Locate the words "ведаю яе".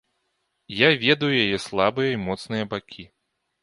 1.03-1.61